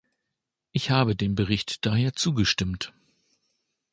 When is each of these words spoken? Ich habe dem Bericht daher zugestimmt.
Ich 0.71 0.89
habe 0.89 1.15
dem 1.15 1.35
Bericht 1.35 1.85
daher 1.85 2.15
zugestimmt. 2.15 2.91